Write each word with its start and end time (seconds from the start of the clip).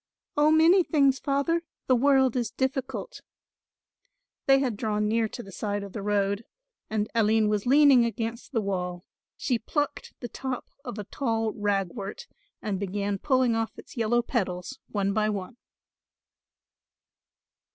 "Oh, 0.35 0.49
many 0.49 0.81
things, 0.81 1.19
Father; 1.19 1.61
the 1.85 1.95
world 1.95 2.35
is 2.35 2.49
difficult." 2.49 3.21
They 4.47 4.57
had 4.57 4.75
drawn 4.75 5.07
near 5.07 5.27
to 5.27 5.43
the 5.43 5.51
side 5.51 5.83
of 5.83 5.93
the 5.93 6.01
road 6.01 6.43
and 6.89 7.07
Aline 7.13 7.49
was 7.49 7.67
leaning 7.67 8.03
against 8.03 8.51
the 8.51 8.61
wall; 8.61 9.05
she 9.37 9.59
plucked 9.59 10.15
the 10.19 10.27
top 10.27 10.65
of 10.83 10.97
a 10.97 11.03
tall 11.03 11.53
ragwort 11.53 12.25
and 12.63 12.79
began 12.79 13.19
pulling 13.19 13.53
off 13.55 13.77
its 13.77 13.95
yellow 13.95 14.23
petals 14.23 14.79
one 14.89 15.13
by 15.13 15.29
one. 15.29 15.57